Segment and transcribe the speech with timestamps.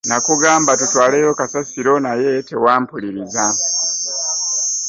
[0.09, 3.45] Nakugamba tutwaleyo kasasiro naye tewampuliriza.